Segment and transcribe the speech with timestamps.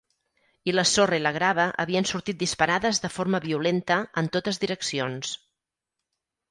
[0.71, 5.37] I la sorra i la grava havien sortit disparades de forma violenta en totes direccions.